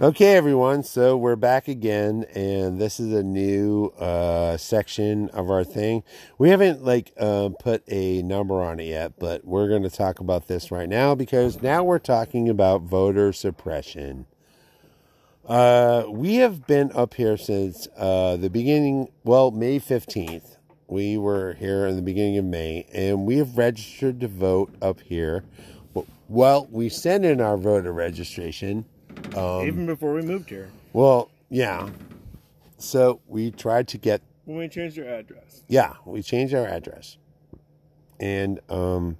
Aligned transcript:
Okay, 0.00 0.36
everyone. 0.36 0.84
So 0.84 1.16
we're 1.16 1.34
back 1.34 1.66
again, 1.66 2.24
and 2.32 2.80
this 2.80 3.00
is 3.00 3.12
a 3.12 3.24
new 3.24 3.86
uh, 3.98 4.56
section 4.56 5.28
of 5.30 5.50
our 5.50 5.64
thing. 5.64 6.04
We 6.38 6.50
haven't 6.50 6.84
like 6.84 7.12
uh, 7.18 7.48
put 7.58 7.82
a 7.88 8.22
number 8.22 8.62
on 8.62 8.78
it 8.78 8.84
yet, 8.84 9.18
but 9.18 9.44
we're 9.44 9.66
going 9.66 9.82
to 9.82 9.90
talk 9.90 10.20
about 10.20 10.46
this 10.46 10.70
right 10.70 10.88
now 10.88 11.16
because 11.16 11.62
now 11.62 11.82
we're 11.82 11.98
talking 11.98 12.48
about 12.48 12.82
voter 12.82 13.32
suppression. 13.32 14.26
Uh, 15.44 16.04
we 16.08 16.36
have 16.36 16.64
been 16.68 16.92
up 16.94 17.14
here 17.14 17.36
since 17.36 17.88
uh, 17.96 18.36
the 18.36 18.50
beginning. 18.50 19.08
Well, 19.24 19.50
May 19.50 19.80
fifteenth. 19.80 20.58
We 20.86 21.18
were 21.18 21.54
here 21.54 21.88
in 21.88 21.96
the 21.96 22.02
beginning 22.02 22.38
of 22.38 22.44
May, 22.44 22.86
and 22.92 23.26
we 23.26 23.38
have 23.38 23.58
registered 23.58 24.20
to 24.20 24.28
vote 24.28 24.72
up 24.80 25.00
here. 25.00 25.42
Well, 26.28 26.68
we 26.70 26.88
sent 26.88 27.24
in 27.24 27.40
our 27.40 27.56
voter 27.56 27.92
registration 27.92 28.84
um, 29.36 29.66
Even 29.66 29.86
before 29.86 30.14
we 30.14 30.22
moved 30.22 30.48
here, 30.50 30.68
well, 30.92 31.30
yeah. 31.50 31.88
So 32.78 33.20
we 33.26 33.50
tried 33.50 33.88
to 33.88 33.98
get 33.98 34.22
when 34.44 34.58
we 34.58 34.68
changed 34.68 34.98
our 34.98 35.04
address. 35.04 35.62
yeah, 35.68 35.94
we 36.04 36.22
changed 36.22 36.54
our 36.54 36.66
address. 36.66 37.16
And 38.20 38.60
um 38.68 39.16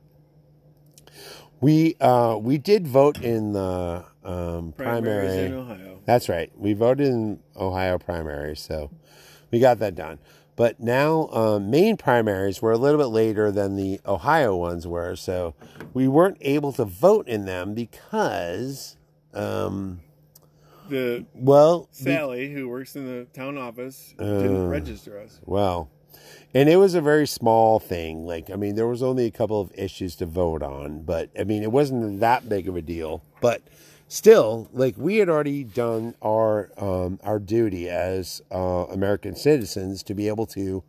we 1.61 1.97
uh 2.01 2.37
we 2.41 2.59
did 2.59 2.87
vote 2.87 3.23
in 3.23 3.53
the 3.53 4.05
um 4.25 4.73
Primaries 4.77 4.77
primary. 4.77 5.47
in 5.47 5.53
Ohio. 5.55 6.01
That's 6.05 6.29
right. 6.29 6.51
We 6.57 6.73
voted 6.73 7.07
in 7.09 7.41
Ohio 7.57 7.99
primary, 7.99 8.57
so 8.57 8.91
we 9.51 9.61
got 9.61 9.79
that 9.81 9.95
done. 9.95 10.19
But 10.57 10.81
now, 10.81 11.29
um, 11.29 11.71
Maine 11.71 11.97
primaries 11.97 12.61
were 12.61 12.73
a 12.73 12.79
little 12.79 12.99
bit 12.99 13.07
later 13.11 13.53
than 13.53 13.77
the 13.77 14.01
Ohio 14.05 14.57
ones 14.57 14.89
were, 14.89 15.15
so 15.15 15.55
we 15.95 16.09
weren't 16.09 16.39
able 16.41 16.73
to 16.73 16.85
vote 16.85 17.29
in 17.29 17.45
them 17.45 17.75
because, 17.75 18.97
um, 19.39 20.01
The 20.89 21.25
well, 21.35 21.89
Sally, 21.93 22.51
who 22.53 22.69
works 22.69 22.97
in 22.97 23.07
the 23.07 23.25
town 23.27 23.59
office, 23.59 24.15
Uh. 24.19 24.25
didn't 24.43 24.69
register 24.69 25.19
us. 25.19 25.41
Well, 25.45 25.91
and 26.55 26.69
it 26.69 26.77
was 26.77 26.95
a 26.95 27.01
very 27.01 27.27
small 27.27 27.79
thing. 27.79 28.25
Like, 28.27 28.51
I 28.51 28.57
mean, 28.57 28.75
there 28.75 28.87
was 28.87 29.03
only 29.03 29.27
a 29.27 29.31
couple 29.31 29.61
of 29.61 29.71
issues 29.75 30.17
to 30.17 30.27
vote 30.27 30.63
on, 30.63 31.03
but 31.03 31.29
I 31.39 31.45
mean, 31.45 31.63
it 31.63 31.71
wasn't 31.73 32.21
that 32.21 32.49
big 32.49 32.69
of 32.69 32.77
a 32.77 32.83
deal. 32.83 33.23
But 33.41 33.63
still, 34.09 34.69
like, 34.73 34.95
we 34.97 35.17
had 35.19 35.29
already 35.29 35.63
done 35.65 36.15
our 36.23 36.71
um, 36.79 37.21
our 37.23 37.39
duty 37.39 37.89
as 37.91 38.41
uh, 38.51 38.87
American 38.91 39.37
citizens 39.37 40.03
to 40.05 40.15
be 40.15 40.27
able 40.29 40.47
to 40.47 40.83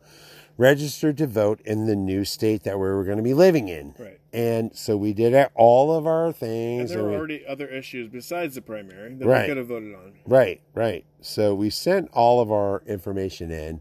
register 0.60 1.14
to 1.14 1.26
vote 1.26 1.62
in 1.64 1.88
the 1.88 1.96
new 1.96 2.26
state 2.26 2.64
that 2.64 2.76
we 2.78 2.82
were 2.84 3.06
going 3.06 3.18
to 3.18 3.24
be 3.24 3.34
living 3.34 3.70
in. 3.70 3.96
Right. 3.98 4.20
And 4.34 4.76
so 4.76 4.98
we 4.98 5.14
did 5.14 5.34
all 5.56 5.96
of 5.96 6.06
our 6.06 6.32
things. 6.34 6.92
And 6.92 7.00
there 7.00 7.04
were 7.06 7.12
we- 7.12 7.16
already 7.16 7.46
other 7.48 7.66
issues 7.68 8.10
besides 8.10 8.56
the 8.56 8.62
primary 8.62 9.16
that 9.16 9.26
Right. 9.26 9.44
we 9.44 9.48
could 9.48 9.58
have 9.58 9.68
voted 9.68 9.96
on. 9.96 10.14
Right, 10.28 10.62
right. 10.76 11.06
So 11.22 11.56
we 11.56 11.70
sent 11.70 12.10
all 12.14 12.42
of 12.42 12.52
our 12.52 12.84
information 12.86 13.52
in, 13.52 13.80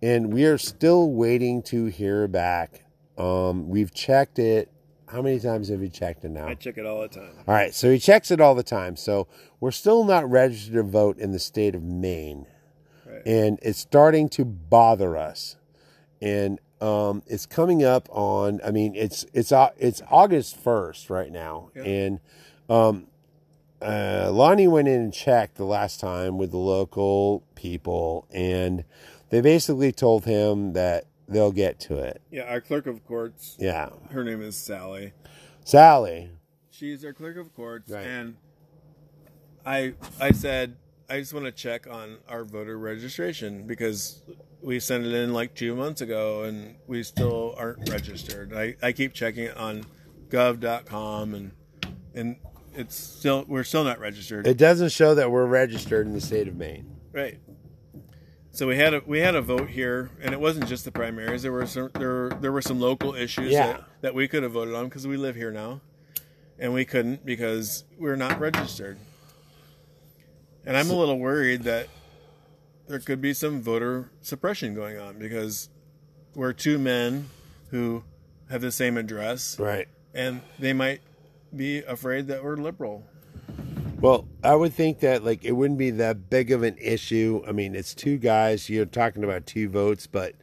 and 0.00 0.32
we 0.32 0.44
are 0.46 0.56
still 0.56 1.10
waiting 1.10 1.62
to 1.64 1.86
hear 1.86 2.28
back. 2.28 2.84
Um, 3.18 3.68
we've 3.68 3.92
checked 3.92 4.38
it. 4.38 4.70
How 5.08 5.22
many 5.22 5.40
times 5.40 5.68
have 5.68 5.82
you 5.82 5.88
checked 5.88 6.24
it 6.24 6.30
now? 6.30 6.46
I 6.46 6.54
check 6.54 6.78
it 6.78 6.86
all 6.86 7.00
the 7.02 7.08
time. 7.08 7.32
All 7.48 7.54
right, 7.54 7.74
so 7.74 7.90
he 7.90 7.98
checks 7.98 8.30
it 8.30 8.40
all 8.40 8.54
the 8.54 8.62
time. 8.62 8.94
So 8.94 9.26
we're 9.58 9.72
still 9.72 10.04
not 10.04 10.30
registered 10.30 10.74
to 10.74 10.82
vote 10.84 11.18
in 11.18 11.32
the 11.32 11.40
state 11.40 11.74
of 11.74 11.82
Maine, 11.82 12.46
Right. 13.04 13.20
and 13.26 13.58
it's 13.62 13.80
starting 13.80 14.28
to 14.30 14.44
bother 14.44 15.16
us. 15.16 15.56
And 16.20 16.58
um, 16.80 17.22
it's 17.26 17.46
coming 17.46 17.82
up 17.84 18.08
on. 18.10 18.60
I 18.64 18.70
mean, 18.70 18.94
it's 18.94 19.24
it's 19.32 19.52
it's 19.78 20.02
August 20.10 20.56
first 20.56 21.10
right 21.10 21.30
now, 21.30 21.70
Yeah. 21.74 21.82
and 21.82 22.20
um, 22.68 23.06
uh, 23.82 24.30
Lonny 24.32 24.66
went 24.68 24.88
in 24.88 25.00
and 25.00 25.12
checked 25.12 25.56
the 25.56 25.64
last 25.64 26.00
time 26.00 26.38
with 26.38 26.50
the 26.50 26.58
local 26.58 27.42
people, 27.54 28.26
and 28.30 28.84
they 29.30 29.40
basically 29.40 29.92
told 29.92 30.24
him 30.24 30.72
that 30.74 31.04
they'll 31.28 31.52
get 31.52 31.78
to 31.80 31.96
it. 31.98 32.20
Yeah, 32.30 32.42
our 32.44 32.60
clerk 32.60 32.86
of 32.86 33.04
courts, 33.06 33.56
Yeah, 33.58 33.90
her 34.10 34.24
name 34.24 34.42
is 34.42 34.56
Sally. 34.56 35.12
Sally. 35.64 36.30
She's 36.70 37.04
our 37.04 37.12
clerk 37.12 37.36
of 37.36 37.54
courts, 37.54 37.90
Right. 37.90 38.06
and 38.06 38.36
I 39.64 39.94
I 40.20 40.32
said 40.32 40.76
I 41.08 41.18
just 41.20 41.32
want 41.34 41.46
to 41.46 41.52
check 41.52 41.86
on 41.86 42.18
our 42.28 42.44
voter 42.44 42.78
registration 42.78 43.66
because 43.66 44.22
we 44.62 44.80
sent 44.80 45.06
it 45.06 45.12
in 45.12 45.32
like 45.32 45.54
two 45.54 45.74
months 45.74 46.00
ago 46.00 46.42
and 46.42 46.76
we 46.86 47.02
still 47.02 47.54
aren't 47.56 47.88
registered. 47.88 48.52
I, 48.54 48.76
I 48.82 48.92
keep 48.92 49.12
checking 49.14 49.44
it 49.44 49.56
on 49.56 49.84
gov.com 50.28 51.34
and 51.34 51.52
and 52.14 52.36
it's 52.74 52.94
still 52.96 53.44
we're 53.48 53.64
still 53.64 53.84
not 53.84 53.98
registered. 54.00 54.46
It 54.46 54.56
doesn't 54.56 54.90
show 54.90 55.14
that 55.14 55.30
we're 55.30 55.46
registered 55.46 56.06
in 56.06 56.12
the 56.12 56.20
state 56.20 56.48
of 56.48 56.56
Maine. 56.56 56.86
Right. 57.12 57.38
So 58.52 58.66
we 58.66 58.76
had 58.76 58.94
a 58.94 59.02
we 59.06 59.20
had 59.20 59.34
a 59.34 59.42
vote 59.42 59.68
here, 59.68 60.10
and 60.20 60.32
it 60.34 60.40
wasn't 60.40 60.66
just 60.66 60.84
the 60.84 60.90
primaries. 60.90 61.42
There 61.42 61.52
were 61.52 61.66
some 61.66 61.90
there 61.94 62.30
there 62.30 62.52
were 62.52 62.62
some 62.62 62.80
local 62.80 63.14
issues 63.14 63.52
Yeah. 63.52 63.66
that, 63.68 63.84
that 64.00 64.14
we 64.14 64.26
could 64.28 64.42
have 64.42 64.52
voted 64.52 64.74
on 64.74 64.86
because 64.86 65.06
we 65.06 65.16
live 65.16 65.36
here 65.36 65.52
now, 65.52 65.80
and 66.58 66.74
we 66.74 66.84
couldn't 66.84 67.24
because 67.24 67.84
we're 67.98 68.16
not 68.16 68.40
registered. 68.40 68.98
And 70.66 70.76
I'm 70.76 70.90
a 70.90 70.94
little 70.94 71.18
worried 71.18 71.62
that 71.62 71.88
there 72.90 72.98
could 72.98 73.20
be 73.20 73.32
some 73.32 73.62
voter 73.62 74.10
suppression 74.20 74.74
going 74.74 74.98
on 74.98 75.16
because 75.16 75.68
we're 76.34 76.52
two 76.52 76.76
men 76.76 77.28
who 77.70 78.02
have 78.50 78.60
the 78.60 78.72
same 78.72 78.96
address, 78.96 79.56
Right. 79.60 79.86
and 80.12 80.40
they 80.58 80.72
might 80.72 81.00
be 81.54 81.78
afraid 81.78 82.26
that 82.26 82.42
we're 82.42 82.56
liberal. 82.56 83.04
Well, 84.00 84.26
I 84.42 84.56
would 84.56 84.72
think 84.74 85.00
that 85.00 85.24
like 85.24 85.44
it 85.44 85.52
wouldn't 85.52 85.78
be 85.78 85.90
that 85.90 86.28
big 86.30 86.50
of 86.50 86.64
an 86.64 86.76
issue. 86.80 87.44
I 87.46 87.52
mean, 87.52 87.76
it's 87.76 87.94
two 87.94 88.16
guys. 88.16 88.68
You're 88.68 88.86
talking 88.86 89.22
about 89.22 89.46
two 89.46 89.68
votes, 89.68 90.08
but 90.08 90.34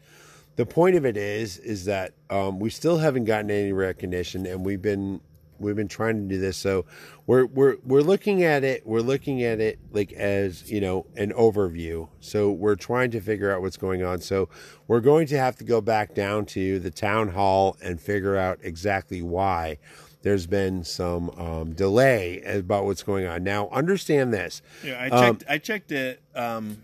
the 0.56 0.66
point 0.66 0.96
of 0.96 1.06
it 1.06 1.18
is, 1.18 1.58
is 1.58 1.84
that 1.86 2.14
um, 2.30 2.60
we 2.60 2.70
still 2.70 3.00
haven't 3.00 3.26
gotten 3.26 3.52
any 3.52 3.74
recognition, 3.74 4.46
and 4.46 4.66
we've 4.66 4.82
been 4.82 5.20
we've 5.60 5.76
been 5.76 5.88
trying 5.88 6.28
to 6.28 6.36
do 6.36 6.40
this. 6.40 6.58
So 6.58 6.86
we're 7.26 7.46
we're 7.46 7.78
we're 7.84 8.02
looking 8.02 8.44
at 8.44 8.64
it. 8.64 8.86
We're 8.86 9.02
looking 9.02 9.44
at 9.44 9.60
it 9.60 9.80
like 9.92 10.14
as 10.14 10.70
you 10.72 10.82
know 10.82 11.06
an 11.16 11.32
overview. 11.34 12.08
So 12.20 12.52
we're 12.52 12.76
trying 12.76 13.12
to 13.12 13.22
figure 13.22 13.52
out 13.52 13.62
what's 13.62 13.78
going 13.78 14.04
on. 14.04 14.22
So 14.22 14.50
we're 14.88 15.02
going 15.02 15.28
to 15.28 15.38
have 15.38 15.56
to 15.58 15.64
go 15.64 15.82
back 15.82 16.14
down 16.14 16.46
to 16.48 16.80
the 16.80 16.92
town 16.92 17.30
hall 17.30 17.78
and 17.82 18.00
figure 18.00 18.36
out 18.38 18.60
exactly 18.62 19.22
why 19.22 19.78
there's 20.24 20.48
been 20.48 20.84
some 20.84 21.30
um, 21.32 21.74
delay 21.74 22.42
about 22.42 22.86
what's 22.86 23.04
going 23.04 23.26
on. 23.28 23.44
Now, 23.44 23.70
understand 23.70 24.34
this. 24.34 24.62
Yeah, 24.84 25.00
I 25.00 25.08
Um, 25.10 25.38
checked. 25.38 25.50
I 25.50 25.58
checked 25.58 25.92
it. 25.92 26.22
Um, 26.36 26.84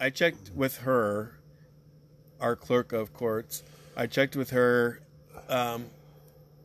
I 0.00 0.10
checked 0.10 0.50
with 0.54 0.78
her, 0.78 1.38
our 2.40 2.56
clerk 2.56 2.92
of 2.92 3.12
courts. 3.12 3.62
I 3.96 4.06
checked 4.06 4.34
with 4.34 4.50
her, 4.50 5.00
um, 5.48 5.86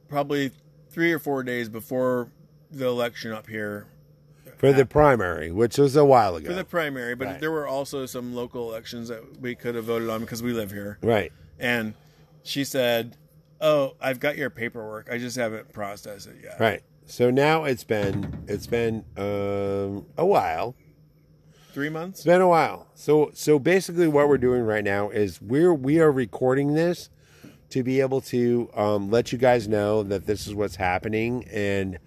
probably 0.07 0.51
three 0.95 1.11
or 1.11 1.19
four 1.19 1.43
days 1.43 1.67
before 1.67 2.29
the 2.71 2.87
election 2.87 3.33
up 3.33 3.47
here 3.47 3.85
For 4.55 4.71
the 4.71 4.85
primary, 4.85 5.51
which 5.51 5.77
was 5.77 5.97
a 5.97 6.05
while 6.05 6.37
ago. 6.37 6.47
for 6.47 6.53
the 6.55 6.63
primary. 6.63 7.15
But 7.15 7.27
Right. 7.27 7.39
there 7.41 7.51
were 7.51 7.67
also 7.67 8.05
some 8.05 8.33
local 8.33 8.69
elections 8.69 9.09
that 9.09 9.41
we 9.41 9.55
could 9.55 9.75
have 9.75 9.83
voted 9.83 10.09
on 10.09 10.21
because 10.21 10.41
we 10.41 10.53
live 10.53 10.71
here. 10.71 10.97
right. 11.03 11.33
And 11.59 11.93
she 12.43 12.63
said, 12.63 13.17
"Oh, 13.59 13.95
I've 13.99 14.19
got 14.21 14.37
your 14.37 14.49
paperwork. 14.49 15.09
I 15.11 15.17
just 15.17 15.35
haven't 15.35 15.73
processed 15.73 16.27
it 16.27 16.37
yet." 16.41 16.59
Right. 16.59 16.81
So 17.05 17.29
now 17.29 17.65
it's 17.65 17.83
been 17.83 18.45
it's 18.47 18.67
been 18.67 19.03
um, 19.17 20.05
a 20.17 20.25
while. 20.25 20.75
Three 21.73 21.89
months. 21.89 22.19
It's 22.19 22.25
been 22.25 22.41
a 22.41 22.47
while. 22.47 22.87
So 22.95 23.31
so 23.33 23.59
basically, 23.59 24.07
what 24.07 24.29
we're 24.29 24.37
doing 24.37 24.61
right 24.63 24.83
now 24.83 25.09
is 25.09 25.41
we're 25.41 25.73
we 25.73 25.99
are 25.99 26.11
recording 26.11 26.73
this 26.73 27.09
to 27.75 27.83
be 27.83 27.99
able 27.99 28.21
to 28.21 28.69
um, 28.73 29.11
let 29.11 29.33
you 29.33 29.37
guys 29.37 29.67
know 29.67 30.01
that 30.01 30.25
this 30.25 30.47
is 30.47 30.55
what's 30.55 30.77
happening, 30.77 31.43
and 31.51 31.99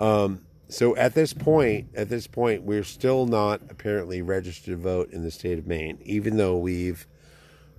um, 0.00 0.40
so 0.68 0.96
at 0.96 1.14
this 1.14 1.32
point, 1.32 1.86
at 1.94 2.08
this 2.08 2.26
point, 2.26 2.64
we're 2.64 2.82
still 2.82 3.24
not 3.26 3.60
apparently 3.70 4.20
registered 4.20 4.72
to 4.72 4.76
vote 4.76 5.12
in 5.12 5.22
the 5.22 5.30
state 5.30 5.60
of 5.60 5.66
Maine, 5.66 5.98
even 6.02 6.38
though 6.38 6.56
we've 6.56 7.06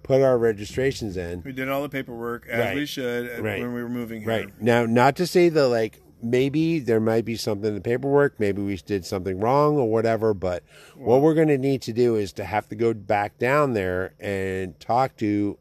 put 0.04 0.22
our 0.22 0.38
registrations 0.38 1.18
in. 1.18 1.42
We 1.44 1.51
did 1.51 1.68
all 1.68 1.81
the 1.81 1.90
paperwork 1.90 2.48
as 2.48 2.60
Right. 2.60 2.75
we 2.75 2.86
should 2.86 3.40
uh, 3.40 3.44
Right. 3.44 3.60
when 3.62 3.74
we 3.74 3.84
were 3.84 3.90
moving 3.90 4.22
here. 4.22 4.30
Right. 4.30 4.62
Now, 4.62 4.86
not 4.86 5.18
to 5.18 5.28
say 5.28 5.50
that, 5.50 5.68
like, 5.68 6.00
maybe 6.22 6.80
there 6.80 7.01
might 7.01 7.25
be 7.25 7.36
something 7.36 7.68
in 7.68 7.75
the 7.75 7.81
paperwork, 7.81 8.40
maybe 8.40 8.62
we 8.62 8.78
did 8.78 9.06
something 9.06 9.38
wrong 9.42 9.75
or 9.78 9.90
whatever, 9.92 10.34
but 10.34 10.63
what 10.95 11.22
we're 11.22 11.34
going 11.34 11.50
to 11.50 11.57
need 11.57 11.81
to 11.81 11.92
do 11.92 12.16
is 12.16 12.31
to 12.34 12.45
have 12.45 12.69
to 12.69 12.75
go 12.75 12.94
back 12.94 13.38
down 13.38 13.74
there 13.74 14.13
and 14.22 14.80
talk 14.80 15.18
to 15.18 15.57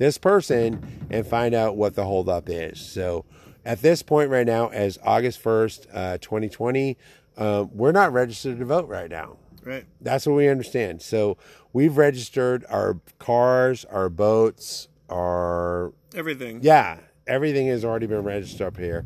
this 0.00 0.16
person 0.16 1.06
and 1.10 1.26
find 1.26 1.54
out 1.54 1.76
what 1.76 1.94
the 1.94 2.06
holdup 2.06 2.48
is. 2.48 2.80
So, 2.80 3.26
at 3.66 3.82
this 3.82 4.02
point 4.02 4.30
right 4.30 4.46
now, 4.46 4.68
as 4.68 4.98
August 5.04 5.42
1st, 5.44 5.86
uh, 5.92 6.18
2020, 6.18 6.96
uh, 7.36 7.66
we're 7.70 7.92
not 7.92 8.10
registered 8.10 8.58
to 8.58 8.64
vote 8.64 8.88
right 8.88 9.10
now. 9.10 9.36
Right. 9.62 9.84
That's 10.00 10.26
what 10.26 10.36
we 10.36 10.48
understand. 10.48 11.02
So, 11.02 11.36
we've 11.74 11.98
registered 11.98 12.64
our 12.70 12.98
cars, 13.18 13.84
our 13.84 14.08
boats, 14.08 14.88
our 15.10 15.92
Everything. 16.14 16.60
yeah, 16.62 17.00
everything 17.26 17.66
has 17.66 17.84
already 17.84 18.06
been 18.06 18.24
registered 18.24 18.68
up 18.68 18.78
here, 18.78 19.04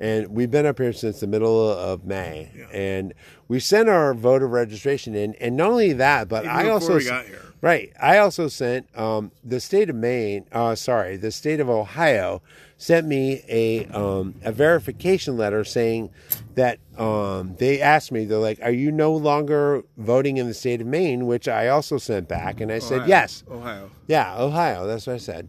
and 0.00 0.28
we've 0.28 0.50
been 0.50 0.66
up 0.66 0.78
here 0.78 0.92
since 0.92 1.20
the 1.20 1.26
middle 1.26 1.70
of 1.70 2.04
May, 2.04 2.50
Yeah. 2.56 2.66
and 2.72 3.14
we 3.48 3.60
sent 3.60 3.88
our 3.88 4.12
voter 4.14 4.46
registration 4.46 5.14
in, 5.14 5.34
and 5.34 5.56
not 5.56 5.70
only 5.70 5.92
that, 5.94 6.28
but 6.28 6.44
Even 6.44 6.56
I 6.56 6.68
also 6.68 6.96
we 6.96 7.04
got 7.04 7.24
here. 7.26 7.40
right, 7.62 7.92
I 8.00 8.18
also 8.18 8.48
sent 8.48 8.86
um, 8.98 9.30
the 9.44 9.60
state 9.60 9.88
of 9.90 9.96
Maine, 9.96 10.44
uh, 10.52 10.74
sorry, 10.74 11.16
the 11.16 11.30
state 11.30 11.60
of 11.60 11.68
Ohio 11.70 12.42
sent 12.78 13.06
me 13.06 13.42
a 13.48 13.86
um, 13.86 14.34
a 14.44 14.52
verification 14.52 15.36
letter 15.38 15.64
saying 15.64 16.10
that 16.56 16.78
um, 16.98 17.54
they 17.58 17.80
asked 17.80 18.12
me, 18.12 18.26
they're 18.26 18.36
like, 18.38 18.60
"Are 18.62 18.70
you 18.70 18.92
no 18.92 19.14
longer 19.14 19.82
voting 19.96 20.36
in 20.36 20.46
the 20.46 20.52
state 20.54 20.82
of 20.82 20.86
Maine?" 20.86 21.26
Which 21.26 21.48
I 21.48 21.68
also 21.68 21.96
sent 21.96 22.28
back, 22.28 22.60
and 22.60 22.70
I 22.70 22.78
said, 22.80 23.08
"Yes." 23.08 23.44
Ohio. 23.50 23.90
Yeah, 24.08 24.34
Ohio. 24.38 24.86
That's 24.86 25.06
what 25.06 25.14
I 25.14 25.18
said. 25.18 25.48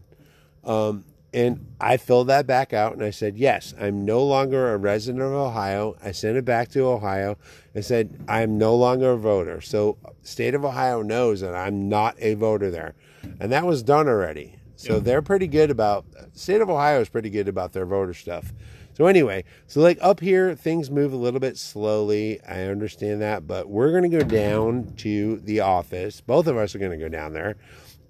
Um, 0.64 1.04
and 1.32 1.66
I 1.78 1.98
filled 1.98 2.28
that 2.28 2.46
back 2.46 2.72
out 2.72 2.94
and 2.94 3.02
I 3.02 3.10
said, 3.10 3.36
yes, 3.36 3.74
I'm 3.78 4.04
no 4.04 4.24
longer 4.24 4.72
a 4.72 4.78
resident 4.78 5.22
of 5.22 5.32
Ohio. 5.32 5.94
I 6.02 6.12
sent 6.12 6.38
it 6.38 6.44
back 6.44 6.70
to 6.70 6.86
Ohio. 6.86 7.36
I 7.74 7.80
said, 7.80 8.24
I'm 8.26 8.56
no 8.56 8.74
longer 8.74 9.12
a 9.12 9.18
voter. 9.18 9.60
So, 9.60 9.98
state 10.22 10.54
of 10.54 10.64
Ohio 10.64 11.02
knows 11.02 11.40
that 11.40 11.54
I'm 11.54 11.88
not 11.88 12.16
a 12.18 12.34
voter 12.34 12.70
there. 12.70 12.94
And 13.40 13.52
that 13.52 13.66
was 13.66 13.82
done 13.82 14.08
already. 14.08 14.58
So, 14.76 15.00
they're 15.00 15.22
pretty 15.22 15.48
good 15.48 15.70
about, 15.70 16.06
state 16.32 16.62
of 16.62 16.70
Ohio 16.70 17.00
is 17.00 17.10
pretty 17.10 17.30
good 17.30 17.48
about 17.48 17.72
their 17.72 17.86
voter 17.86 18.14
stuff. 18.14 18.54
So, 18.94 19.06
anyway, 19.06 19.44
so 19.66 19.80
like 19.80 19.98
up 20.00 20.20
here, 20.20 20.54
things 20.54 20.90
move 20.90 21.12
a 21.12 21.16
little 21.16 21.40
bit 21.40 21.58
slowly. 21.58 22.40
I 22.42 22.62
understand 22.62 23.20
that. 23.20 23.46
But 23.46 23.68
we're 23.68 23.90
going 23.90 24.10
to 24.10 24.18
go 24.18 24.24
down 24.24 24.94
to 24.98 25.36
the 25.40 25.60
office. 25.60 26.22
Both 26.22 26.46
of 26.46 26.56
us 26.56 26.74
are 26.74 26.78
going 26.78 26.90
to 26.92 26.96
go 26.96 27.08
down 27.08 27.34
there 27.34 27.56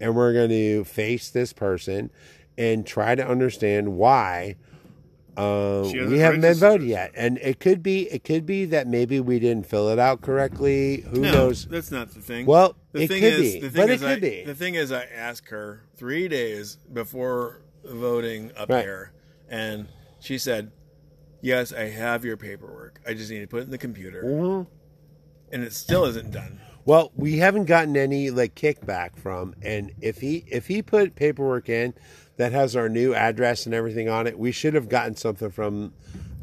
and 0.00 0.14
we're 0.14 0.32
going 0.32 0.50
to 0.50 0.84
face 0.84 1.30
this 1.30 1.52
person 1.52 2.10
and 2.58 2.84
try 2.86 3.14
to 3.14 3.26
understand 3.26 3.96
why 3.96 4.56
uh, 5.36 5.88
we 5.92 6.18
haven't 6.18 6.40
been 6.40 6.56
voted 6.56 6.86
yet. 6.88 7.12
And 7.14 7.38
it 7.38 7.60
could 7.60 7.80
be 7.82 8.10
it 8.10 8.24
could 8.24 8.44
be 8.44 8.64
that 8.66 8.88
maybe 8.88 9.20
we 9.20 9.38
didn't 9.38 9.66
fill 9.66 9.88
it 9.88 9.98
out 9.98 10.20
correctly. 10.20 11.02
Who 11.12 11.20
No, 11.20 11.32
knows? 11.32 11.66
that's 11.66 11.92
not 11.92 12.10
the 12.10 12.20
thing. 12.20 12.44
Well, 12.44 12.74
the 12.92 13.02
it 13.02 13.08
thing 13.08 13.20
could 13.22 13.32
is, 13.34 13.52
be, 13.54 13.60
the 13.60 13.70
thing 13.70 13.82
but 13.82 13.90
it 13.90 13.94
is 13.94 14.02
I, 14.02 14.14
could 14.14 14.20
be. 14.22 14.42
The 14.44 14.54
thing 14.56 14.74
is, 14.74 14.90
I 14.90 15.04
asked 15.04 15.48
her 15.50 15.84
three 15.96 16.26
days 16.26 16.78
before 16.92 17.62
voting 17.84 18.50
up 18.56 18.68
Right. 18.68 18.82
here, 18.84 19.12
and 19.48 19.86
she 20.18 20.36
said, 20.38 20.72
"Yes, 21.40 21.72
I 21.72 21.84
have 21.90 22.24
your 22.24 22.36
paperwork. 22.36 23.00
I 23.06 23.14
just 23.14 23.30
need 23.30 23.40
to 23.40 23.46
put 23.46 23.60
it 23.60 23.66
in 23.66 23.70
the 23.70 23.78
computer." 23.78 24.24
Mhm. 24.24 24.66
And 25.52 25.62
it 25.62 25.72
still 25.72 26.04
isn't 26.04 26.32
done. 26.32 26.58
Well, 26.88 27.12
we 27.14 27.36
haven't 27.36 27.66
gotten 27.66 27.98
any 27.98 28.30
like 28.30 28.54
kickback 28.54 29.18
from, 29.18 29.54
and 29.60 29.92
if 30.00 30.22
he 30.22 30.46
if 30.46 30.68
he 30.68 30.80
put 30.80 31.14
paperwork 31.16 31.68
in 31.68 31.92
that 32.38 32.52
has 32.52 32.74
our 32.74 32.88
new 32.88 33.14
address 33.14 33.66
and 33.66 33.74
everything 33.74 34.08
on 34.08 34.26
it, 34.26 34.38
we 34.38 34.52
should 34.52 34.72
have 34.72 34.88
gotten 34.88 35.14
something 35.14 35.50
from 35.50 35.92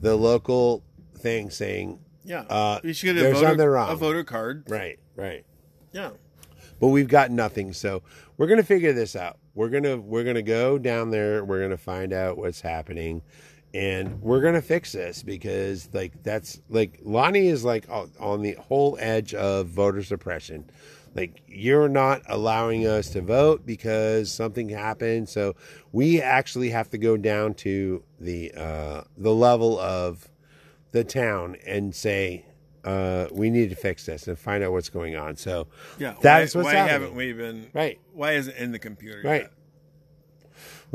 the 0.01 0.15
local 0.15 0.83
thing 1.17 1.49
saying, 1.49 1.97
Yeah, 2.23 2.41
Uh, 2.41 2.79
you 2.83 2.93
should 2.93 3.07
get 3.07 3.17
a 3.17 3.21
there's 3.21 3.41
voter, 3.41 3.75
a 3.75 3.95
voter 3.95 4.23
card. 4.23 4.65
right, 4.69 4.99
right. 5.15 5.43
Yeah, 5.91 6.11
but 6.79 6.89
we've 6.89 7.07
got 7.07 7.31
nothing 7.31 7.73
so 7.73 8.03
we're 8.37 8.45
gonna 8.47 8.61
figure 8.61 8.93
this 8.93 9.15
out 9.15 9.39
we're 9.55 9.69
gonna 9.69 9.97
we're 9.97 10.23
gonna 10.23 10.43
go 10.43 10.77
down 10.77 11.09
there 11.09 11.43
we're 11.43 11.61
gonna 11.61 11.75
find 11.75 12.13
out 12.13 12.37
what's 12.37 12.61
happening 12.61 13.23
and 13.75 14.21
we're 14.21 14.39
gonna 14.39 14.61
fix 14.61 14.93
this 14.93 15.21
because 15.21 15.89
like 15.93 16.23
that's 16.23 16.61
like 16.69 16.99
lonny 17.03 17.47
is 17.47 17.65
like 17.65 17.85
on 17.89 18.41
the 18.41 18.53
whole 18.53 18.97
edge 19.01 19.33
of 19.33 19.67
voter 19.67 20.01
suppression 20.01 20.69
like 21.13 21.41
you're 21.47 21.89
not 21.89 22.21
allowing 22.29 22.87
us 22.87 23.09
to 23.09 23.21
vote 23.21 23.65
because 23.65 24.31
something 24.31 24.69
happened 24.69 25.27
so 25.27 25.53
we 25.91 26.21
actually 26.21 26.69
have 26.69 26.89
to 26.89 26.97
go 26.97 27.17
down 27.17 27.53
to 27.53 28.01
the 28.19 28.51
uh 28.53 29.01
the 29.17 29.33
level 29.33 29.77
of 29.79 30.29
the 30.91 31.03
town 31.03 31.57
and 31.67 31.93
say 31.93 32.45
uh, 32.85 33.27
we 33.31 33.49
need 33.49 33.69
to 33.71 33.75
fix 33.75 34.05
this 34.05 34.27
and 34.27 34.37
find 34.37 34.63
out 34.63 34.71
what's 34.71 34.89
going 34.89 35.15
on. 35.15 35.35
So 35.35 35.67
yeah. 35.97 36.13
that 36.21 36.37
why, 36.37 36.41
is 36.41 36.55
what's 36.55 36.65
why 36.65 36.73
happening. 36.75 37.01
haven't 37.01 37.15
we 37.15 37.33
been? 37.33 37.67
Right. 37.73 37.99
Why 38.13 38.33
isn't 38.33 38.55
it 38.55 38.61
in 38.61 38.71
the 38.71 38.77
computer? 38.77 39.21
Right. 39.23 39.41
Yet? 39.41 39.51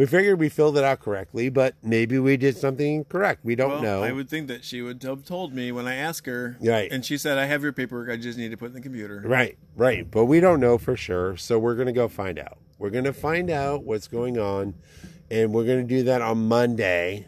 We 0.01 0.07
figured 0.07 0.39
we 0.39 0.49
filled 0.49 0.79
it 0.79 0.83
out 0.83 0.99
correctly, 1.01 1.51
but 1.51 1.75
maybe 1.83 2.19
we 2.19 2.39
did 2.39 2.57
something 2.57 2.95
incorrect. 2.95 3.45
We 3.45 3.55
don't 3.55 3.69
Well, 3.69 3.83
know. 3.83 4.03
I 4.03 4.13
would 4.13 4.31
think 4.31 4.49
that 4.49 4.65
she 4.65 4.81
would 4.81 5.03
have 5.03 5.27
told 5.27 5.53
me 5.53 5.73
when 5.73 5.87
I 5.87 5.97
asked 5.97 6.25
her. 6.25 6.57
Right. 6.59 6.91
And 6.91 7.05
she 7.05 7.19
said, 7.19 7.37
"I 7.37 7.45
have 7.45 7.63
your 7.63 7.75
paperwork. 7.75 8.09
I 8.09 8.17
just 8.17 8.39
need 8.39 8.51
to 8.51 8.57
put 8.57 8.65
it 8.65 8.69
in 8.69 8.73
the 8.77 8.81
computer." 8.81 9.23
Right, 9.23 9.59
right. 9.77 10.11
But 10.11 10.25
we 10.25 10.41
don't 10.41 10.59
know 10.59 10.79
for 10.79 10.97
sure. 10.97 11.37
So 11.37 11.59
we're 11.59 11.75
going 11.75 11.85
to 11.85 11.93
go 11.93 12.09
find 12.09 12.39
out. 12.39 12.57
We're 12.79 12.89
going 12.89 13.05
to 13.05 13.13
find 13.13 13.51
out 13.51 13.85
what's 13.85 14.09
going 14.09 14.39
on. 14.39 14.73
And 15.31 15.53
we're 15.53 15.67
going 15.67 15.87
to 15.87 15.95
do 15.97 16.03
that 16.05 16.23
on 16.23 16.49
Monday. 16.49 17.27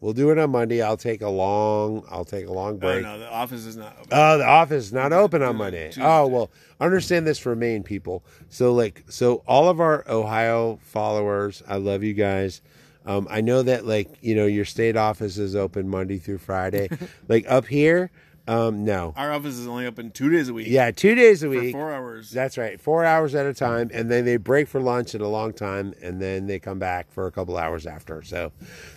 We'll 0.00 0.12
do 0.12 0.30
it 0.30 0.38
on 0.38 0.50
Monday. 0.50 0.82
I'll 0.82 0.96
take 0.98 1.22
a 1.22 1.28
long, 1.28 2.04
I'll 2.10 2.24
take 2.24 2.46
a 2.46 2.52
long 2.52 2.74
Oh 2.74 2.78
break. 2.78 3.02
no, 3.02 3.18
the 3.18 3.30
office 3.30 3.64
is 3.64 3.76
not 3.76 3.94
open. 3.98 4.08
Oh, 4.12 4.38
the 4.38 4.44
office 4.46 4.84
is 4.86 4.92
not 4.92 5.12
open 5.12 5.42
on. 5.42 5.56
Monday. 5.56 5.86
Tuesday. 5.88 6.02
Oh 6.04 6.26
well, 6.26 6.50
understand 6.80 7.26
this 7.26 7.38
for 7.38 7.56
Maine 7.56 7.82
people. 7.82 8.22
So 8.50 8.74
like, 8.74 9.04
so 9.08 9.42
all 9.46 9.68
of 9.68 9.80
our 9.80 10.04
Ohio 10.08 10.78
followers, 10.82 11.62
I 11.66 11.76
love 11.76 12.02
you 12.02 12.12
guys. 12.14 12.60
Um, 13.06 13.26
I 13.30 13.40
know 13.40 13.62
that 13.62 13.86
like 13.86 14.08
you 14.20 14.34
know 14.34 14.46
your 14.46 14.64
state 14.64 14.96
office 14.96 15.38
is 15.38 15.54
open 15.56 15.88
Monday 15.88 16.18
through 16.18 16.38
Friday. 16.38 16.88
like 17.28 17.44
up 17.48 17.66
here, 17.66 18.10
um, 18.48 18.84
no, 18.84 19.12
Our 19.16 19.32
office 19.32 19.56
is 19.56 19.66
only 19.66 19.86
open 19.86 20.10
two 20.10 20.30
days 20.30 20.48
a 20.48 20.54
week. 20.54 20.68
yeah, 20.68 20.90
two 20.90 21.14
days 21.14 21.42
a 21.42 21.48
week. 21.48 21.72
four 21.72 21.92
hours. 21.92 22.30
That's 22.30 22.56
right, 22.56 22.80
four 22.80 23.04
hours 23.04 23.34
at 23.34 23.46
a 23.46 23.54
time, 23.54 23.90
and 23.92 24.10
then 24.10 24.24
they 24.24 24.36
break 24.36 24.68
for 24.68 24.80
lunch 24.80 25.14
at 25.14 25.20
a 25.20 25.28
long 25.28 25.52
time, 25.52 25.94
and 26.02 26.20
then 26.20 26.46
they 26.46 26.58
come 26.58 26.78
back 26.78 27.10
for 27.10 27.26
a 27.26 27.32
couple 27.32 27.56
hours 27.56 27.86
after. 27.86 28.22
So 28.22 28.52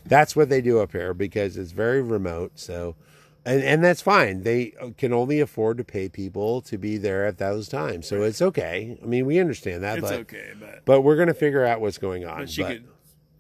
that's 0.06 0.36
what 0.36 0.50
they 0.50 0.62
do 0.62 0.80
up 0.80 0.92
here 0.92 1.14
because 1.14 1.58
it's 1.58 1.72
very 1.72 2.02
remote. 2.02 2.54
So, 2.56 2.96
and 3.46 3.64
and 3.64 3.84
that's 3.84 4.02
fine. 4.02 4.44
They 4.44 4.74
can 4.98 5.14
only 5.14 5.40
afford 5.40 5.78
to 5.80 5.84
pay 5.84 6.10
people 6.10 6.62
to 6.64 6.78
be 6.78 6.98
there 6.98 7.26
at 7.26 7.38
those 7.40 7.68
times, 7.68 8.08
so 8.08 8.22
it's 8.24 8.42
okay. 8.42 8.98
I 9.02 9.06
mean, 9.06 9.26
we 9.26 9.40
understand 9.40 9.82
that, 9.84 9.98
it's 10.00 10.10
but 10.10 10.20
okay, 10.22 10.52
but, 10.60 10.86
but 10.86 11.02
we're 11.02 11.16
gonna 11.18 11.34
figure 11.34 11.66
out 11.66 11.82
what's 11.82 11.98
going 11.98 12.26
on. 12.26 12.40
but 12.40 12.50
she 12.50 12.62
But 12.62 12.68
could 12.74 12.88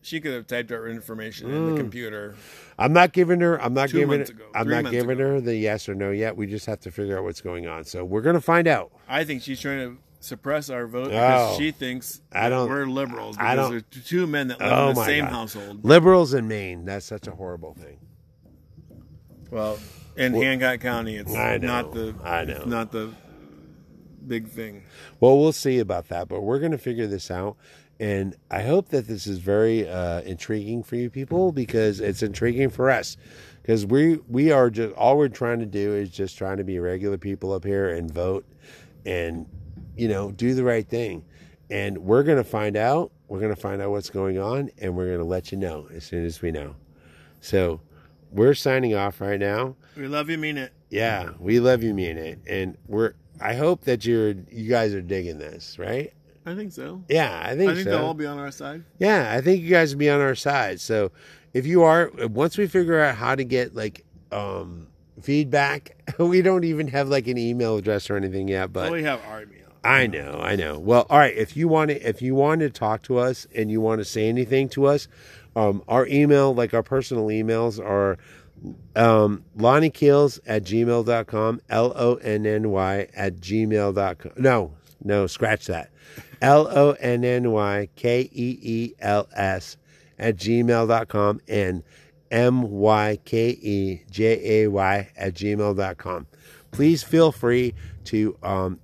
she 0.01 0.21
could 0.21 0.33
have 0.33 0.47
typed 0.47 0.71
our 0.71 0.87
information 0.87 1.49
in 1.51 1.55
Mm. 1.55 1.75
the 1.75 1.81
computer. 1.81 2.35
I'm 2.77 2.93
not 2.93 3.11
giving 3.11 3.41
her. 3.41 3.61
I'm 3.61 3.73
not 3.73 3.89
giving. 3.91 4.21
ago, 4.21 4.45
I'm 4.55 4.67
not 4.69 4.89
giving 4.91 5.19
ago. 5.19 5.31
her 5.33 5.41
the 5.41 5.55
yes 5.55 5.89
or 5.89 5.95
no 5.95 6.11
yet. 6.11 6.37
We 6.37 6.47
just 6.47 6.65
have 6.67 6.79
to 6.81 6.91
figure 6.91 7.17
out 7.17 7.23
what's 7.25 7.41
going 7.41 7.67
on. 7.67 7.83
So 7.83 8.05
we're 8.05 8.21
gonna 8.21 8.39
find 8.41 8.67
out. 8.67 8.91
I 9.07 9.23
think 9.25 9.41
she's 9.43 9.59
trying 9.59 9.79
to 9.79 9.97
suppress 10.21 10.69
our 10.69 10.85
vote 10.87 11.05
because 11.09 11.55
Oh. 11.55 11.57
she 11.59 11.71
thinks 11.71 12.21
I 12.31 12.49
don't- 12.49 12.69
we're 12.69 12.85
liberals. 12.85 13.35
I 13.39 13.55
don't- 13.55 13.71
there's 13.71 14.05
two 14.05 14.27
men 14.27 14.47
that 14.49 14.59
live 14.59 14.71
Oh 14.71 14.89
in 14.89 14.95
the 14.95 15.05
same 15.05 15.23
God. 15.25 15.33
household. 15.33 15.83
Liberals 15.85 16.33
in 16.33 16.47
Maine. 16.47 16.85
That's 16.85 17.05
such 17.05 17.27
a 17.27 17.31
horrible 17.31 17.73
thing. 17.73 17.99
Well, 19.51 19.79
in 20.15 20.33
Hancock 20.33 20.79
County, 20.81 21.15
it's 21.17 21.31
know. 21.31 21.57
not 21.57 21.93
the 21.93 22.15
I 22.23 22.41
it's 22.41 22.59
know. 22.59 22.65
not 22.65 22.91
the 22.91 23.09
big 24.27 24.47
thing. 24.47 24.83
Well, 25.19 25.39
we'll 25.39 25.51
see 25.53 25.79
about 25.79 26.09
that, 26.09 26.27
but 26.27 26.41
we're 26.41 26.59
going 26.59 26.71
to 26.71 26.77
figure 26.77 27.07
this 27.07 27.31
out. 27.31 27.57
And 27.99 28.35
I 28.49 28.61
hope 28.61 28.89
that 28.89 29.07
this 29.07 29.27
is 29.27 29.39
very 29.39 29.87
uh, 29.87 30.21
intriguing 30.21 30.83
for 30.83 30.95
you 30.95 31.09
people 31.09 31.51
because 31.51 31.99
it's 31.99 32.23
intriguing 32.23 32.69
for 32.69 32.89
us. 32.89 33.17
Because 33.61 33.85
we 33.85 34.17
we 34.27 34.51
are 34.51 34.69
just 34.69 34.95
all 34.95 35.17
we're 35.17 35.27
trying 35.27 35.59
to 35.59 35.65
do 35.65 35.93
is 35.93 36.09
just 36.09 36.37
trying 36.37 36.57
to 36.57 36.63
be 36.63 36.79
regular 36.79 37.17
people 37.17 37.51
up 37.51 37.65
here 37.65 37.89
and 37.89 38.09
vote, 38.11 38.45
and 39.05 39.45
you 39.97 40.07
know 40.07 40.31
do 40.31 40.53
the 40.53 40.63
right 40.63 40.87
thing. 40.87 41.25
And 41.69 41.97
we're 41.99 42.23
going 42.23 42.37
to 42.37 42.43
find 42.43 42.77
out. 42.77 43.11
We're 43.27 43.39
going 43.39 43.53
to 43.53 43.61
find 43.61 43.81
out 43.81 43.91
what's 43.91 44.09
going 44.09 44.39
on, 44.39 44.71
and 44.79 44.95
we're 44.95 45.07
going 45.07 45.19
to 45.19 45.25
let 45.25 45.51
you 45.51 45.57
know 45.57 45.87
as 45.93 46.03
soon 46.03 46.25
as 46.25 46.41
we 46.41 46.51
know. 46.51 46.75
So 47.41 47.81
we're 48.31 48.55
signing 48.55 48.95
off 48.95 49.21
right 49.21 49.39
now. 49.39 49.75
We 49.95 50.07
love 50.07 50.29
you, 50.29 50.37
mean 50.37 50.57
it. 50.57 50.71
Yeah, 50.89 51.31
we 51.37 51.59
love 51.59 51.83
you, 51.83 51.93
mean 51.93 52.17
it, 52.17 52.39
and 52.47 52.77
we're. 52.87 53.13
I 53.41 53.53
hope 53.53 53.81
that 53.81 54.05
you're 54.05 54.33
you 54.49 54.69
guys 54.69 54.93
are 54.93 55.01
digging 55.01 55.37
this, 55.37 55.77
right? 55.77 56.11
I 56.49 56.55
think 56.55 56.71
so. 56.71 57.03
Yeah, 57.07 57.41
I 57.43 57.55
think, 57.55 57.71
I 57.71 57.75
think 57.75 57.85
so. 57.85 57.91
they'll 57.91 58.05
all 58.05 58.13
be 58.13 58.25
on 58.25 58.39
our 58.39 58.51
side. 58.51 58.83
yeah, 58.97 59.31
I 59.33 59.41
think 59.41 59.61
you 59.61 59.69
guys 59.69 59.93
will 59.93 59.99
be 59.99 60.09
on 60.09 60.19
our 60.21 60.35
side. 60.35 60.79
So 60.81 61.11
if 61.53 61.65
you 61.65 61.83
are, 61.83 62.11
once 62.27 62.57
we 62.57 62.67
figure 62.67 62.99
out 62.99 63.15
how 63.15 63.35
to 63.35 63.43
get 63.43 63.75
like 63.75 64.05
um 64.31 64.87
feedback, 65.21 65.95
we 66.19 66.41
don't 66.41 66.63
even 66.63 66.87
have 66.87 67.07
like 67.09 67.27
an 67.27 67.37
email 67.37 67.77
address 67.77 68.09
or 68.09 68.17
anything 68.17 68.47
yet, 68.47 68.73
but 68.73 68.91
we 68.91 69.03
have 69.03 69.21
our 69.29 69.43
email. 69.43 69.55
I 69.83 70.07
know, 70.07 70.39
I 70.41 70.55
know. 70.55 70.77
Well, 70.77 71.05
all 71.09 71.19
right. 71.19 71.35
If 71.35 71.55
you 71.55 71.67
want 71.69 71.89
to, 71.91 72.07
if 72.07 72.21
you 72.21 72.35
want 72.35 72.59
to 72.61 72.69
talk 72.69 73.01
to 73.03 73.17
us 73.17 73.47
and 73.55 73.71
you 73.71 73.79
want 73.79 73.99
to 73.99 74.05
say 74.05 74.27
anything 74.27 74.67
to 74.69 74.87
us, 74.87 75.07
um, 75.55 75.83
our 75.87 76.05
email, 76.07 76.53
like 76.53 76.73
our 76.73 76.83
personal 76.83 77.27
emails, 77.27 77.79
are 77.79 78.17
um, 78.95 79.45
Lonny 79.55 79.89
Keels 79.89 80.39
at 80.45 80.63
gmail.com, 80.63 81.61
L 81.69 81.93
O 81.95 82.15
N 82.15 82.45
N 82.45 82.71
Y 82.71 83.07
at 83.15 83.37
gmail.com. 83.37 84.31
No, 84.37 84.73
no, 85.03 85.27
scratch 85.27 85.67
that. 85.67 85.91
L 86.41 86.67
O 86.67 86.91
N 86.99 87.23
N 87.23 87.51
Y 87.51 87.89
K 87.95 88.21
E 88.31 88.59
E 88.61 88.93
L 88.99 89.27
S 89.35 89.77
at 90.17 90.35
gmail.com 90.35 91.41
and 91.47 91.83
M 92.31 92.63
Y 92.69 93.19
K 93.25 93.49
E 93.49 94.03
J 94.09 94.63
A 94.63 94.67
Y 94.69 95.09
at 95.15 95.33
gmail.com. 95.33 96.27
Please 96.71 97.03
feel 97.03 97.31
free 97.31 97.73
to 98.05 98.37
um, 98.43 98.79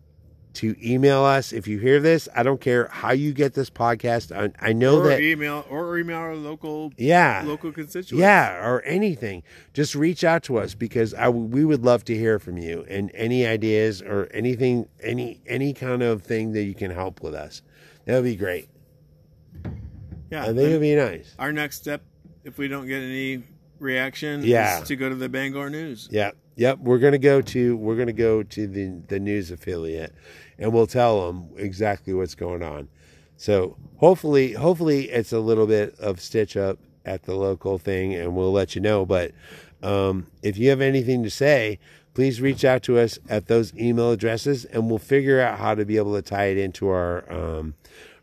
to 0.55 0.75
email 0.83 1.24
us 1.24 1.53
if 1.53 1.67
you 1.67 1.79
hear 1.79 2.00
this. 2.00 2.27
I 2.35 2.43
don't 2.43 2.59
care 2.62 2.88
how 2.88 3.12
you 3.12 3.33
get 3.33 3.53
this 3.53 3.69
podcast. 3.69 4.35
I, 4.35 4.51
I 4.65 4.74
know 4.74 5.00
or 5.00 5.07
that 5.07 5.21
email 5.21 5.65
or 5.69 5.97
email 5.97 6.17
our 6.17 6.35
local 6.35 6.91
yeah 6.97 7.43
local 7.45 7.71
constituents. 7.71 8.19
yeah 8.19 8.65
or 8.65 8.81
anything. 8.83 9.43
Just 9.74 9.95
reach 9.95 10.24
out 10.24 10.43
to 10.43 10.57
us 10.57 10.75
because 10.75 11.13
I 11.13 11.29
we 11.29 11.65
would 11.65 11.83
love 11.83 12.03
to 12.05 12.15
hear 12.15 12.39
from 12.39 12.57
you 12.57 12.85
and 12.89 13.12
any 13.13 13.45
ideas 13.45 14.01
or 14.01 14.27
anything 14.33 14.88
any 15.01 15.41
any 15.47 15.74
kind 15.74 16.01
of 16.03 16.24
thing 16.24 16.53
that 16.53 16.63
you 16.63 16.74
can 16.74 16.91
help 16.91 17.21
with 17.21 17.33
us. 17.35 17.62
That 18.05 18.15
would 18.15 18.24
be 18.24 18.35
great. 18.35 18.69
yeah. 20.31 20.43
I 20.43 20.47
think 20.47 20.59
it'd 20.59 20.81
be 20.81 20.95
nice. 20.95 21.33
our 21.39 21.51
next 21.51 21.77
step, 21.77 22.01
if 22.43 22.57
we 22.57 22.67
don't 22.67 22.88
get 22.88 23.01
any 23.01 23.43
reaction, 23.79 24.44
Yeah. 24.44 24.82
is 24.82 24.88
to 24.88 24.96
go 24.96 25.10
to 25.10 25.15
the 25.15 25.29
Bangor 25.29 25.70
News. 25.70 26.08
Yeah. 26.12 26.32
Yep, 26.58 26.79
we're 26.79 27.00
gonna 27.00 27.17
go 27.17 27.41
to 27.41 27.75
we're 27.75 27.98
gonna 27.98 28.13
go 28.13 28.41
to 28.41 28.67
the 28.67 29.01
the 29.10 29.20
news 29.20 29.51
affiliate, 29.51 30.13
and 30.58 30.72
we'll 30.72 30.88
tell 30.88 31.27
them 31.27 31.50
exactly 31.58 32.13
what's 32.13 32.34
going 32.36 32.63
on. 32.63 32.88
So 33.36 33.75
hopefully, 33.98 34.53
hopefully 34.53 35.10
it's 35.10 35.34
a 35.34 35.39
little 35.39 35.67
bit 35.67 36.00
of 36.00 36.22
stitch 36.22 36.55
up 36.55 36.79
at 37.05 37.24
the 37.24 37.36
local 37.36 37.77
thing, 37.77 38.13
and 38.15 38.36
we'll 38.38 38.53
let 38.53 38.74
you 38.74 38.79
know. 38.82 39.05
But 39.05 39.32
um, 39.84 40.27
if 40.41 40.58
you 40.58 40.70
have 40.70 40.79
anything 40.79 41.24
to 41.24 41.29
say, 41.29 41.77
please 42.13 42.39
reach 42.39 42.63
out 42.63 42.82
to 42.84 42.98
us 43.00 43.20
at 43.27 43.48
those 43.48 43.75
email 43.75 44.12
addresses, 44.12 44.63
and 44.63 44.89
we'll 44.89 44.98
figure 44.98 45.41
out 45.41 45.60
how 45.60 45.75
to 45.75 45.84
be 45.84 45.98
able 45.98 46.15
to 46.15 46.22
tie 46.22 46.46
it 46.46 46.58
into 46.58 46.88
our 46.88 47.29
um, 47.29 47.74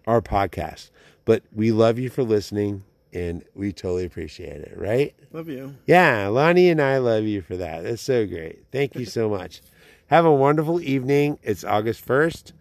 our 0.07 0.23
podcast. 0.23 0.89
But 1.27 1.43
we 1.55 1.71
love 1.71 1.99
you 1.99 2.09
for 2.09 2.23
listening, 2.23 2.85
and 3.13 3.45
we 3.55 3.73
totally 3.73 4.05
appreciate 4.05 4.61
it. 4.63 4.75
Right? 4.77 5.15
Love 5.33 5.49
you. 5.49 5.77
Yeah, 5.87 6.29
Lonny 6.29 6.71
and 6.71 6.81
I 6.81 6.99
love 6.99 7.25
you 7.25 7.43
for 7.43 7.57
that. 7.57 7.85
That's 7.85 8.03
so 8.03 8.27
great. 8.27 8.65
Thank 8.73 8.95
you 8.95 9.05
so 9.05 9.29
much. 9.29 9.61
Have 10.09 10.25
a 10.25 10.33
wonderful 10.33 10.81
evening. 10.81 11.39
It's 11.43 11.65
August 11.65 12.07
1st. 12.07 12.53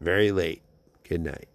Very 0.00 0.32
late. 0.32 0.62
Good 1.08 1.22
night. 1.22 1.48